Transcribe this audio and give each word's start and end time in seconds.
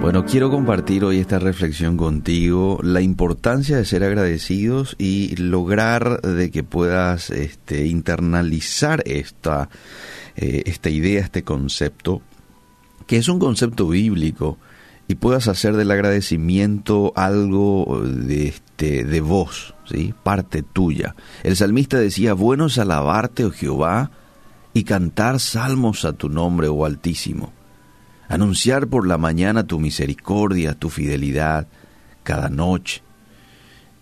Bueno, 0.00 0.24
quiero 0.24 0.50
compartir 0.50 1.04
hoy 1.04 1.18
esta 1.18 1.38
reflexión 1.38 1.96
contigo, 1.96 2.78
la 2.82 3.00
importancia 3.00 3.76
de 3.76 3.84
ser 3.84 4.04
agradecidos 4.04 4.94
y 4.98 5.34
lograr 5.36 6.20
de 6.20 6.50
que 6.50 6.62
puedas 6.62 7.30
este, 7.30 7.86
internalizar 7.86 9.02
esta, 9.06 9.68
eh, 10.36 10.62
esta 10.66 10.90
idea, 10.90 11.22
este 11.22 11.42
concepto, 11.42 12.22
que 13.06 13.16
es 13.16 13.28
un 13.28 13.38
concepto 13.40 13.88
bíblico, 13.88 14.58
y 15.08 15.16
puedas 15.16 15.48
hacer 15.48 15.74
del 15.76 15.90
agradecimiento 15.90 17.12
algo 17.16 18.02
de, 18.04 18.48
este, 18.48 19.02
de 19.04 19.20
vos, 19.20 19.74
¿sí? 19.90 20.14
parte 20.22 20.62
tuya. 20.62 21.16
El 21.42 21.56
salmista 21.56 21.98
decía, 21.98 22.34
bueno 22.34 22.66
es 22.66 22.78
alabarte, 22.78 23.44
oh 23.44 23.50
Jehová, 23.50 24.10
y 24.72 24.84
cantar 24.84 25.40
salmos 25.40 26.04
a 26.04 26.12
tu 26.12 26.28
nombre, 26.28 26.68
oh 26.68 26.84
Altísimo 26.84 27.55
anunciar 28.28 28.88
por 28.88 29.06
la 29.06 29.18
mañana 29.18 29.66
tu 29.66 29.78
misericordia, 29.78 30.74
tu 30.74 30.90
fidelidad, 30.90 31.66
cada 32.22 32.48
noche. 32.48 33.02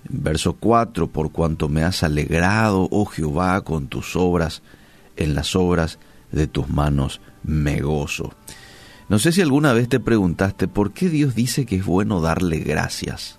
Verso 0.09 0.55
4, 0.55 1.09
por 1.09 1.33
cuanto 1.33 1.69
me 1.69 1.83
has 1.83 2.03
alegrado, 2.03 2.89
oh 2.91 3.07
Jehová, 3.07 3.63
con 3.63 3.89
tus 3.89 4.17
obras, 4.17 4.63
en 5.17 5.35
las 5.35 5.57
obras 5.57 5.99
de 6.31 6.47
tus 6.47 6.69
manos 6.69 7.21
me 7.43 7.81
gozo. 7.81 8.35
No 9.09 9.19
sé 9.19 9.33
si 9.33 9.43
alguna 9.43 9.73
vez 9.73 9.89
te 9.89 10.01
preguntaste 10.01 10.69
por 10.69 10.93
qué 10.93 11.09
Dios 11.09 11.35
dice 11.35 11.67
que 11.67 11.77
es 11.77 11.85
bueno 11.85 12.21
darle 12.21 12.59
gracias. 12.59 13.39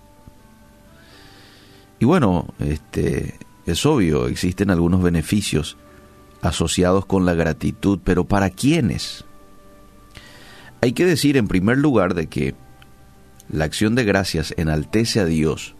Y 1.99 2.05
bueno, 2.05 2.47
este 2.59 3.35
es 3.65 3.85
obvio, 3.85 4.27
existen 4.27 4.69
algunos 4.69 5.01
beneficios 5.01 5.77
asociados 6.41 7.05
con 7.05 7.25
la 7.25 7.33
gratitud, 7.33 7.99
pero 8.03 8.25
¿para 8.25 8.49
quiénes? 8.49 9.25
Hay 10.85 10.93
que 10.93 11.07
decir 11.07 11.35
en 11.35 11.47
primer 11.47 11.79
lugar 11.79 12.13
de 12.13 12.27
que 12.27 12.53
la 13.49 13.65
acción 13.65 13.95
de 13.95 14.03
gracias 14.03 14.53
enaltece 14.55 15.19
a 15.19 15.25
Dios 15.25 15.73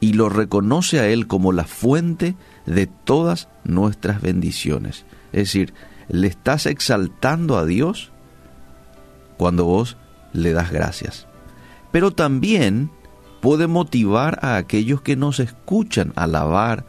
y 0.00 0.14
lo 0.14 0.30
reconoce 0.30 0.98
a 0.98 1.06
Él 1.06 1.28
como 1.28 1.52
la 1.52 1.62
fuente 1.62 2.34
de 2.66 2.88
todas 2.88 3.46
nuestras 3.62 4.20
bendiciones. 4.20 5.04
Es 5.32 5.42
decir, 5.42 5.74
le 6.08 6.26
estás 6.26 6.66
exaltando 6.66 7.56
a 7.56 7.64
Dios 7.64 8.10
cuando 9.36 9.64
vos 9.64 9.96
le 10.32 10.52
das 10.52 10.72
gracias. 10.72 11.28
Pero 11.92 12.10
también 12.10 12.90
puede 13.40 13.68
motivar 13.68 14.40
a 14.42 14.56
aquellos 14.56 15.02
que 15.02 15.14
nos 15.14 15.38
escuchan 15.38 16.12
alabar, 16.16 16.84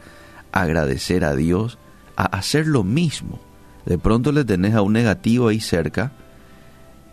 agradecer 0.50 1.24
a 1.24 1.36
Dios, 1.36 1.78
a 2.16 2.24
hacer 2.24 2.66
lo 2.66 2.82
mismo. 2.82 3.38
De 3.86 3.96
pronto 3.96 4.32
le 4.32 4.44
tenés 4.44 4.74
a 4.74 4.82
un 4.82 4.94
negativo 4.94 5.46
ahí 5.46 5.60
cerca 5.60 6.10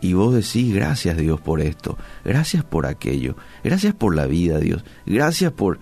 y 0.02 0.14
vos 0.14 0.34
decís, 0.34 0.74
gracias 0.74 1.16
Dios 1.16 1.40
por 1.40 1.60
esto, 1.60 1.96
gracias 2.24 2.64
por 2.64 2.86
aquello, 2.86 3.36
gracias 3.62 3.94
por 3.94 4.14
la 4.14 4.26
vida 4.26 4.58
Dios, 4.58 4.84
gracias 5.06 5.52
por, 5.52 5.78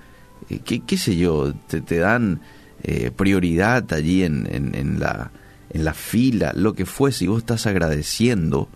eh, 0.50 0.60
qué, 0.60 0.98
sé 0.98 1.16
yo, 1.16 1.54
te, 1.66 1.80
te 1.80 1.96
dan 1.96 2.42
eh, 2.82 3.10
prioridad 3.10 3.90
allí 3.94 4.22
en, 4.22 4.46
en, 4.52 5.00
la, 5.00 5.32
en 5.70 5.84
la 5.84 5.94
fila, 5.94 6.52
lo 6.54 6.74
que 6.74 6.84
fuese, 6.84 7.24
y 7.24 7.28
vos 7.28 7.38
estás 7.38 7.66
agradeciendo, 7.66 8.68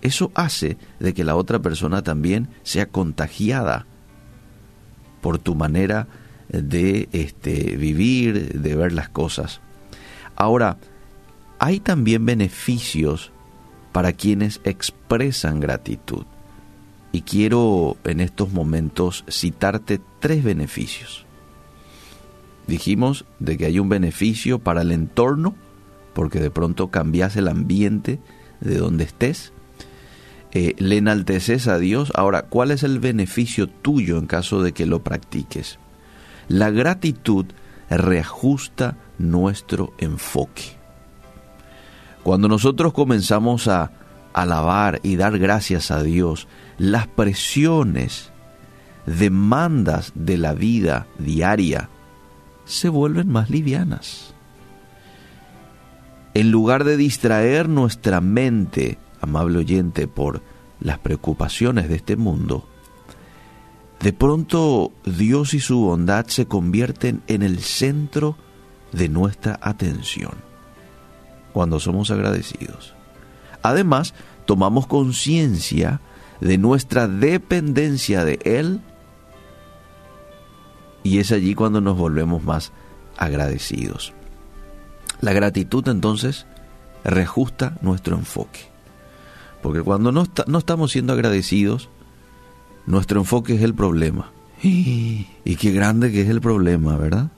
eso 0.00 0.32
hace 0.34 0.78
de 0.98 1.12
que 1.12 1.22
la 1.22 1.36
otra 1.36 1.58
persona 1.58 2.02
también 2.02 2.48
sea 2.62 2.86
contagiada 2.86 3.84
por 5.20 5.38
tu 5.38 5.54
manera 5.54 6.08
de 6.48 7.10
este, 7.12 7.76
vivir, 7.76 8.58
de 8.58 8.74
ver 8.74 8.92
las 8.92 9.10
cosas. 9.10 9.60
Ahora, 10.34 10.78
hay 11.58 11.78
también 11.80 12.24
beneficios 12.24 13.32
para 13.92 14.12
quienes 14.12 14.60
expresan 14.64 15.60
gratitud. 15.60 16.24
Y 17.12 17.22
quiero 17.22 17.96
en 18.04 18.20
estos 18.20 18.52
momentos 18.52 19.24
citarte 19.28 20.00
tres 20.20 20.44
beneficios. 20.44 21.26
Dijimos 22.66 23.24
de 23.40 23.56
que 23.58 23.66
hay 23.66 23.80
un 23.80 23.88
beneficio 23.88 24.60
para 24.60 24.82
el 24.82 24.92
entorno, 24.92 25.56
porque 26.14 26.38
de 26.38 26.50
pronto 26.50 26.88
cambias 26.88 27.36
el 27.36 27.48
ambiente 27.48 28.20
de 28.60 28.78
donde 28.78 29.04
estés. 29.04 29.52
Eh, 30.52 30.74
le 30.78 30.98
enalteces 30.98 31.66
a 31.66 31.78
Dios. 31.78 32.12
Ahora, 32.14 32.42
¿cuál 32.42 32.70
es 32.70 32.82
el 32.82 33.00
beneficio 33.00 33.68
tuyo 33.68 34.18
en 34.18 34.26
caso 34.26 34.62
de 34.62 34.72
que 34.72 34.86
lo 34.86 35.02
practiques? 35.02 35.78
La 36.48 36.70
gratitud 36.70 37.46
reajusta 37.88 38.96
nuestro 39.18 39.92
enfoque. 39.98 40.79
Cuando 42.22 42.48
nosotros 42.48 42.92
comenzamos 42.92 43.68
a 43.68 43.92
alabar 44.32 45.00
y 45.02 45.16
dar 45.16 45.38
gracias 45.38 45.90
a 45.90 46.02
Dios, 46.02 46.48
las 46.78 47.06
presiones, 47.06 48.30
demandas 49.06 50.12
de 50.14 50.36
la 50.38 50.52
vida 50.54 51.06
diaria 51.18 51.88
se 52.64 52.88
vuelven 52.88 53.28
más 53.28 53.50
livianas. 53.50 54.34
En 56.34 56.50
lugar 56.50 56.84
de 56.84 56.96
distraer 56.96 57.68
nuestra 57.68 58.20
mente, 58.20 58.98
amable 59.20 59.58
oyente, 59.58 60.06
por 60.06 60.42
las 60.80 60.98
preocupaciones 60.98 61.88
de 61.88 61.96
este 61.96 62.16
mundo, 62.16 62.68
de 64.00 64.12
pronto 64.12 64.92
Dios 65.04 65.54
y 65.54 65.60
su 65.60 65.80
bondad 65.80 66.26
se 66.26 66.46
convierten 66.46 67.22
en 67.26 67.42
el 67.42 67.58
centro 67.58 68.36
de 68.92 69.08
nuestra 69.08 69.58
atención 69.60 70.49
cuando 71.52 71.80
somos 71.80 72.10
agradecidos. 72.10 72.94
Además, 73.62 74.14
tomamos 74.46 74.86
conciencia 74.86 76.00
de 76.40 76.58
nuestra 76.58 77.08
dependencia 77.08 78.24
de 78.24 78.38
Él 78.44 78.80
y 81.02 81.18
es 81.18 81.32
allí 81.32 81.54
cuando 81.54 81.80
nos 81.80 81.96
volvemos 81.96 82.42
más 82.42 82.72
agradecidos. 83.16 84.12
La 85.20 85.32
gratitud 85.32 85.86
entonces 85.88 86.46
reajusta 87.04 87.76
nuestro 87.82 88.16
enfoque. 88.16 88.60
Porque 89.62 89.82
cuando 89.82 90.12
no, 90.12 90.26
no 90.46 90.58
estamos 90.58 90.92
siendo 90.92 91.12
agradecidos, 91.12 91.90
nuestro 92.86 93.20
enfoque 93.20 93.54
es 93.54 93.62
el 93.62 93.74
problema. 93.74 94.32
Y 94.62 95.56
qué 95.58 95.72
grande 95.72 96.12
que 96.12 96.22
es 96.22 96.28
el 96.28 96.40
problema, 96.40 96.96
¿verdad? 96.96 97.30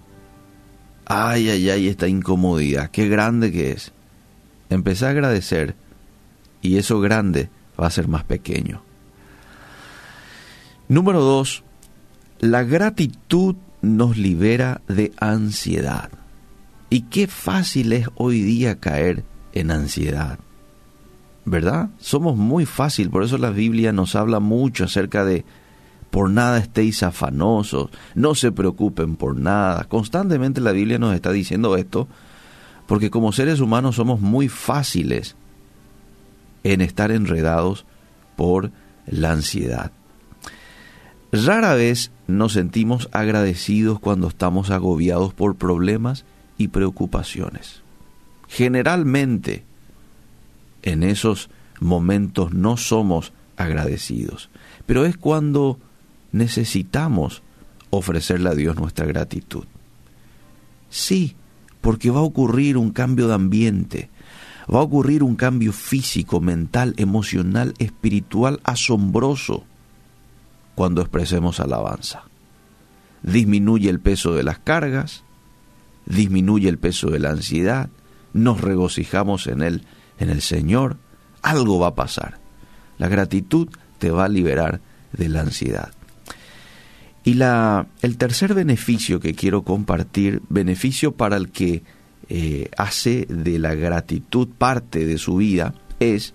Ay, 1.04 1.50
ay, 1.50 1.70
ay, 1.70 1.88
esta 1.88 2.08
incomodidad, 2.08 2.90
qué 2.90 3.08
grande 3.08 3.52
que 3.52 3.72
es. 3.72 3.92
Empecé 4.72 5.06
a 5.06 5.10
agradecer 5.10 5.74
y 6.60 6.76
eso 6.76 7.00
grande 7.00 7.50
va 7.80 7.86
a 7.86 7.90
ser 7.90 8.08
más 8.08 8.24
pequeño. 8.24 8.82
Número 10.88 11.20
dos, 11.20 11.64
la 12.40 12.62
gratitud 12.64 13.56
nos 13.82 14.16
libera 14.16 14.80
de 14.88 15.12
ansiedad. 15.18 16.10
Y 16.90 17.02
qué 17.02 17.26
fácil 17.26 17.92
es 17.92 18.08
hoy 18.14 18.42
día 18.42 18.78
caer 18.78 19.24
en 19.52 19.70
ansiedad. 19.70 20.38
¿Verdad? 21.44 21.90
Somos 21.98 22.36
muy 22.36 22.66
fácil, 22.66 23.10
por 23.10 23.24
eso 23.24 23.38
la 23.38 23.50
Biblia 23.50 23.92
nos 23.92 24.14
habla 24.14 24.38
mucho 24.38 24.84
acerca 24.84 25.24
de 25.24 25.44
por 26.10 26.30
nada 26.30 26.58
estéis 26.58 27.02
afanosos, 27.02 27.88
no 28.14 28.34
se 28.34 28.52
preocupen 28.52 29.16
por 29.16 29.34
nada. 29.34 29.84
Constantemente 29.84 30.60
la 30.60 30.72
Biblia 30.72 30.98
nos 30.98 31.14
está 31.14 31.32
diciendo 31.32 31.74
esto 31.76 32.06
porque 32.86 33.10
como 33.10 33.32
seres 33.32 33.60
humanos 33.60 33.96
somos 33.96 34.20
muy 34.20 34.48
fáciles 34.48 35.36
en 36.64 36.80
estar 36.80 37.10
enredados 37.10 37.84
por 38.36 38.70
la 39.06 39.32
ansiedad. 39.32 39.92
Rara 41.32 41.74
vez 41.74 42.10
nos 42.26 42.52
sentimos 42.52 43.08
agradecidos 43.12 43.98
cuando 43.98 44.28
estamos 44.28 44.70
agobiados 44.70 45.32
por 45.32 45.56
problemas 45.56 46.24
y 46.58 46.68
preocupaciones. 46.68 47.80
Generalmente, 48.48 49.64
en 50.82 51.02
esos 51.02 51.48
momentos 51.80 52.52
no 52.52 52.76
somos 52.76 53.32
agradecidos, 53.56 54.50
pero 54.84 55.06
es 55.06 55.16
cuando 55.16 55.78
necesitamos 56.32 57.42
ofrecerle 57.90 58.50
a 58.50 58.54
Dios 58.54 58.76
nuestra 58.76 59.06
gratitud. 59.06 59.64
Sí, 60.90 61.36
porque 61.82 62.10
va 62.10 62.20
a 62.20 62.24
ocurrir 62.24 62.78
un 62.78 62.92
cambio 62.92 63.28
de 63.28 63.34
ambiente, 63.34 64.08
va 64.72 64.78
a 64.78 64.82
ocurrir 64.82 65.22
un 65.22 65.36
cambio 65.36 65.72
físico, 65.72 66.40
mental, 66.40 66.94
emocional, 66.96 67.74
espiritual 67.78 68.60
asombroso 68.64 69.64
cuando 70.74 71.02
expresemos 71.02 71.60
alabanza. 71.60 72.22
Disminuye 73.22 73.90
el 73.90 74.00
peso 74.00 74.32
de 74.32 74.44
las 74.44 74.58
cargas, 74.58 75.24
disminuye 76.06 76.68
el 76.68 76.78
peso 76.78 77.10
de 77.10 77.18
la 77.18 77.30
ansiedad, 77.30 77.90
nos 78.32 78.60
regocijamos 78.60 79.46
en 79.48 79.62
él, 79.62 79.84
en 80.18 80.30
el 80.30 80.40
Señor, 80.40 80.96
algo 81.42 81.78
va 81.78 81.88
a 81.88 81.94
pasar. 81.94 82.38
La 82.96 83.08
gratitud 83.08 83.68
te 83.98 84.10
va 84.10 84.24
a 84.24 84.28
liberar 84.28 84.80
de 85.12 85.28
la 85.28 85.40
ansiedad. 85.40 85.92
Y 87.24 87.40
el 87.40 88.16
tercer 88.16 88.54
beneficio 88.54 89.20
que 89.20 89.34
quiero 89.34 89.62
compartir, 89.62 90.42
beneficio 90.48 91.12
para 91.12 91.36
el 91.36 91.50
que 91.50 91.84
eh, 92.28 92.68
hace 92.76 93.26
de 93.28 93.58
la 93.58 93.74
gratitud 93.74 94.48
parte 94.48 95.06
de 95.06 95.18
su 95.18 95.36
vida, 95.36 95.74
es 96.00 96.34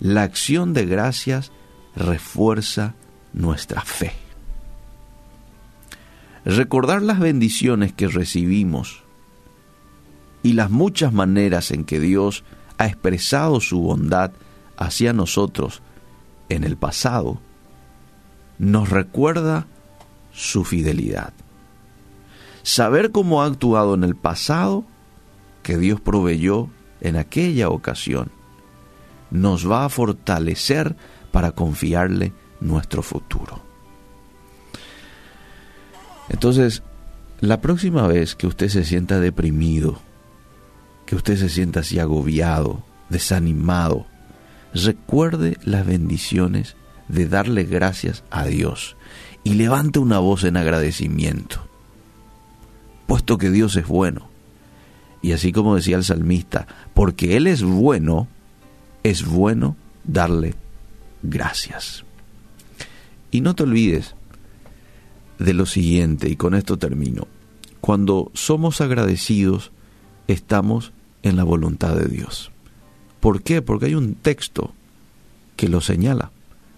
la 0.00 0.22
acción 0.22 0.74
de 0.74 0.86
gracias 0.86 1.52
refuerza 1.94 2.94
nuestra 3.32 3.82
fe. 3.82 4.12
Recordar 6.44 7.02
las 7.02 7.20
bendiciones 7.20 7.92
que 7.92 8.08
recibimos 8.08 9.02
y 10.42 10.54
las 10.54 10.70
muchas 10.70 11.12
maneras 11.12 11.70
en 11.70 11.84
que 11.84 12.00
Dios 12.00 12.42
ha 12.78 12.86
expresado 12.86 13.60
su 13.60 13.80
bondad 13.80 14.32
hacia 14.76 15.12
nosotros 15.12 15.82
en 16.48 16.64
el 16.64 16.76
pasado, 16.76 17.40
nos 18.58 18.88
recuerda 18.88 19.66
su 20.38 20.62
fidelidad. 20.62 21.32
Saber 22.62 23.10
cómo 23.10 23.42
ha 23.42 23.46
actuado 23.46 23.94
en 23.94 24.04
el 24.04 24.14
pasado, 24.14 24.84
que 25.64 25.76
Dios 25.76 26.00
proveyó 26.00 26.68
en 27.00 27.16
aquella 27.16 27.70
ocasión, 27.70 28.30
nos 29.32 29.68
va 29.68 29.84
a 29.84 29.88
fortalecer 29.88 30.94
para 31.32 31.50
confiarle 31.50 32.32
nuestro 32.60 33.02
futuro. 33.02 33.60
Entonces, 36.28 36.84
la 37.40 37.60
próxima 37.60 38.06
vez 38.06 38.36
que 38.36 38.46
usted 38.46 38.68
se 38.68 38.84
sienta 38.84 39.18
deprimido, 39.18 39.98
que 41.04 41.16
usted 41.16 41.36
se 41.36 41.48
sienta 41.48 41.80
así 41.80 41.98
agobiado, 41.98 42.84
desanimado, 43.08 44.06
recuerde 44.72 45.56
las 45.64 45.84
bendiciones 45.84 46.76
de 47.08 47.26
darle 47.26 47.64
gracias 47.64 48.24
a 48.30 48.44
Dios 48.44 48.96
y 49.44 49.54
levante 49.54 49.98
una 49.98 50.18
voz 50.18 50.44
en 50.44 50.56
agradecimiento, 50.56 51.60
puesto 53.06 53.38
que 53.38 53.50
Dios 53.50 53.76
es 53.76 53.86
bueno. 53.86 54.28
Y 55.22 55.32
así 55.32 55.52
como 55.52 55.74
decía 55.74 55.96
el 55.96 56.04
salmista, 56.04 56.66
porque 56.94 57.36
Él 57.36 57.46
es 57.46 57.62
bueno, 57.62 58.28
es 59.02 59.24
bueno 59.24 59.76
darle 60.04 60.54
gracias. 61.22 62.04
Y 63.30 63.40
no 63.40 63.54
te 63.54 63.64
olvides 63.64 64.14
de 65.38 65.54
lo 65.54 65.66
siguiente, 65.66 66.28
y 66.28 66.36
con 66.36 66.54
esto 66.54 66.76
termino. 66.78 67.26
Cuando 67.80 68.30
somos 68.34 68.80
agradecidos, 68.80 69.72
estamos 70.26 70.92
en 71.22 71.36
la 71.36 71.44
voluntad 71.44 71.96
de 71.96 72.06
Dios. 72.06 72.50
¿Por 73.20 73.42
qué? 73.42 73.62
Porque 73.62 73.86
hay 73.86 73.94
un 73.94 74.14
texto 74.14 74.72
que 75.56 75.68
lo 75.68 75.80
señala. 75.80 76.30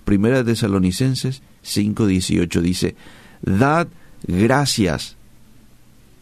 Primera 0.05 0.38
de 0.38 0.52
Tesalonicenses 0.52 1.43
5:18 1.62 2.61
dice, 2.61 2.97
dad 3.43 3.88
gracias 4.26 5.17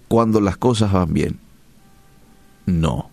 cuando 0.09 0.41
las 0.41 0.57
cosas 0.57 0.93
van 0.93 1.13
bien. 1.13 1.39
No. 2.67 3.11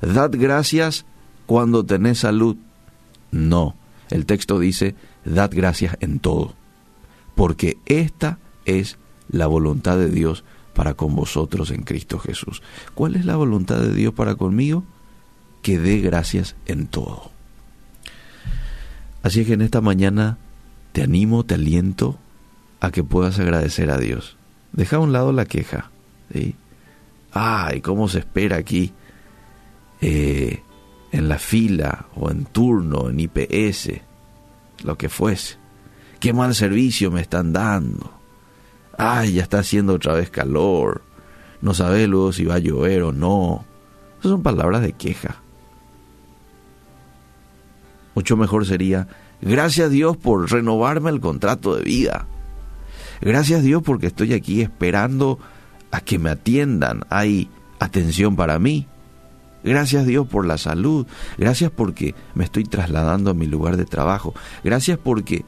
Dad 0.00 0.30
gracias 0.34 1.06
cuando 1.46 1.84
tenés 1.84 2.20
salud. 2.20 2.56
No. 3.30 3.76
El 4.10 4.26
texto 4.26 4.58
dice, 4.58 4.94
dad 5.24 5.50
gracias 5.52 5.96
en 6.00 6.18
todo, 6.18 6.54
porque 7.34 7.78
esta 7.86 8.38
es 8.64 8.98
la 9.28 9.46
voluntad 9.46 9.96
de 9.96 10.10
Dios 10.10 10.44
para 10.74 10.94
con 10.94 11.14
vosotros 11.14 11.70
en 11.70 11.82
Cristo 11.82 12.18
Jesús. 12.18 12.62
¿Cuál 12.94 13.16
es 13.16 13.24
la 13.24 13.36
voluntad 13.36 13.80
de 13.80 13.94
Dios 13.94 14.12
para 14.12 14.34
conmigo? 14.34 14.84
Que 15.62 15.78
dé 15.78 16.00
gracias 16.00 16.56
en 16.66 16.86
todo. 16.86 17.30
Así 19.24 19.40
es 19.40 19.46
que 19.46 19.54
en 19.54 19.62
esta 19.62 19.80
mañana 19.80 20.36
te 20.92 21.02
animo, 21.02 21.44
te 21.44 21.54
aliento 21.54 22.18
a 22.80 22.90
que 22.90 23.02
puedas 23.02 23.38
agradecer 23.38 23.90
a 23.90 23.96
Dios. 23.96 24.36
Deja 24.72 24.96
a 24.96 25.00
un 25.00 25.12
lado 25.12 25.32
la 25.32 25.46
queja. 25.46 25.90
¿sí? 26.30 26.56
Ay, 27.32 27.80
cómo 27.80 28.06
se 28.08 28.18
espera 28.18 28.58
aquí 28.58 28.92
eh, 30.02 30.62
en 31.10 31.28
la 31.30 31.38
fila 31.38 32.04
o 32.14 32.30
en 32.30 32.44
turno, 32.44 33.08
en 33.08 33.18
IPS, 33.18 33.92
lo 34.84 34.98
que 34.98 35.08
fuese. 35.08 35.56
Qué 36.20 36.34
mal 36.34 36.54
servicio 36.54 37.10
me 37.10 37.22
están 37.22 37.54
dando. 37.54 38.12
Ay, 38.98 39.32
ya 39.32 39.42
está 39.42 39.60
haciendo 39.60 39.94
otra 39.94 40.12
vez 40.12 40.28
calor. 40.28 41.00
No 41.62 41.72
sabe 41.72 42.06
luego 42.08 42.34
si 42.34 42.44
va 42.44 42.56
a 42.56 42.58
llover 42.58 43.02
o 43.04 43.12
no. 43.12 43.64
Esas 44.18 44.32
son 44.32 44.42
palabras 44.42 44.82
de 44.82 44.92
queja. 44.92 45.40
Mucho 48.14 48.36
mejor 48.36 48.66
sería, 48.66 49.08
gracias 49.40 49.90
Dios 49.90 50.16
por 50.16 50.50
renovarme 50.50 51.10
el 51.10 51.20
contrato 51.20 51.76
de 51.76 51.82
vida. 51.82 52.26
Gracias 53.20 53.62
Dios 53.62 53.82
porque 53.82 54.06
estoy 54.06 54.34
aquí 54.34 54.60
esperando 54.62 55.38
a 55.90 56.00
que 56.00 56.18
me 56.18 56.30
atiendan. 56.30 57.02
Hay 57.10 57.48
atención 57.78 58.36
para 58.36 58.58
mí. 58.58 58.86
Gracias 59.62 60.06
Dios 60.06 60.26
por 60.26 60.46
la 60.46 60.58
salud. 60.58 61.06
Gracias 61.38 61.70
porque 61.70 62.14
me 62.34 62.44
estoy 62.44 62.64
trasladando 62.64 63.30
a 63.30 63.34
mi 63.34 63.46
lugar 63.46 63.76
de 63.76 63.86
trabajo. 63.86 64.34
Gracias 64.62 64.98
porque 64.98 65.44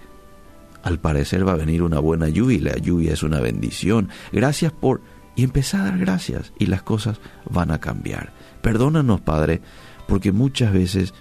al 0.82 0.98
parecer 0.98 1.46
va 1.46 1.52
a 1.52 1.56
venir 1.56 1.82
una 1.82 1.98
buena 1.98 2.28
lluvia 2.28 2.56
y 2.56 2.60
la 2.60 2.76
lluvia 2.76 3.12
es 3.12 3.22
una 3.22 3.40
bendición. 3.40 4.08
Gracias 4.32 4.72
por... 4.72 5.02
Y 5.34 5.44
empezar 5.44 5.82
a 5.82 5.84
dar 5.84 5.98
gracias 5.98 6.54
y 6.58 6.64
las 6.64 6.82
cosas 6.82 7.20
van 7.50 7.70
a 7.70 7.78
cambiar. 7.78 8.32
Perdónanos, 8.62 9.20
Padre, 9.20 9.60
porque 10.08 10.32
muchas 10.32 10.72
veces 10.72 11.12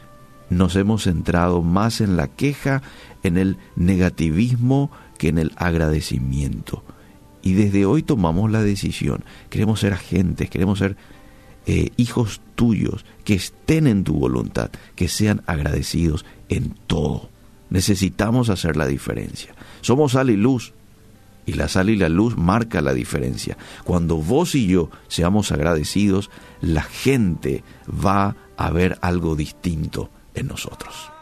nos 0.49 0.75
hemos 0.75 1.03
centrado 1.03 1.61
más 1.61 2.01
en 2.01 2.17
la 2.17 2.27
queja, 2.27 2.81
en 3.23 3.37
el 3.37 3.57
negativismo, 3.75 4.91
que 5.17 5.29
en 5.29 5.37
el 5.37 5.51
agradecimiento. 5.55 6.83
Y 7.41 7.53
desde 7.53 7.85
hoy 7.85 8.03
tomamos 8.03 8.51
la 8.51 8.61
decisión. 8.61 9.23
Queremos 9.49 9.79
ser 9.79 9.93
agentes, 9.93 10.49
queremos 10.49 10.79
ser 10.79 10.97
eh, 11.67 11.89
hijos 11.97 12.41
tuyos, 12.55 13.05
que 13.23 13.35
estén 13.35 13.87
en 13.87 14.03
tu 14.03 14.13
voluntad, 14.13 14.71
que 14.95 15.07
sean 15.07 15.41
agradecidos 15.45 16.25
en 16.49 16.75
todo. 16.87 17.29
Necesitamos 17.69 18.49
hacer 18.49 18.77
la 18.77 18.87
diferencia. 18.87 19.55
Somos 19.81 20.13
sal 20.13 20.29
y 20.29 20.37
luz. 20.37 20.73
Y 21.47 21.53
la 21.53 21.67
sal 21.67 21.91
y 21.91 21.95
la 21.95 22.09
luz 22.09 22.37
marca 22.37 22.81
la 22.81 22.93
diferencia. 22.93 23.55
Cuando 23.83 24.17
vos 24.17 24.55
y 24.55 24.65
yo 24.65 24.89
seamos 25.07 25.51
agradecidos, 25.51 26.31
la 26.59 26.81
gente 26.81 27.63
va 27.87 28.35
a 28.57 28.71
ver 28.71 28.97
algo 29.01 29.35
distinto 29.35 30.09
en 30.35 30.47
nosotros. 30.47 31.14